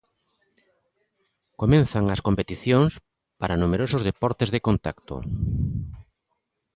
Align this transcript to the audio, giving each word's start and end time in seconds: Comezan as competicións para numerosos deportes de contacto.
Comezan 1.61 2.05
as 2.15 2.23
competicións 2.27 2.91
para 3.39 3.59
numerosos 3.61 4.05
deportes 4.09 4.49
de 4.53 4.63
contacto. 4.67 5.15